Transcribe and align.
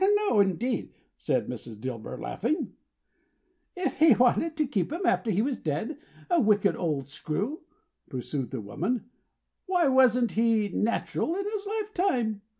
"No, 0.29 0.39
indeed," 0.39 0.95
said 1.15 1.45
Mrs. 1.47 1.79
Dilber, 1.79 2.17
laughing. 2.19 2.73
"If 3.75 3.97
he 3.99 4.15
wanted 4.15 4.57
to 4.57 4.65
keep 4.65 4.91
'em 4.91 5.05
after 5.05 5.29
he 5.29 5.43
was 5.43 5.59
dead, 5.59 5.99
a 6.27 6.41
wicked 6.41 6.75
old 6.75 7.07
screw," 7.07 7.61
pursued 8.09 8.49
the 8.49 8.61
woman, 8.61 9.11
"why 9.67 9.87
wasn't 9.89 10.31
he 10.31 10.69
natural 10.69 11.35
in 11.35 11.45
his 11.53 11.67
lifetime? 11.67 12.41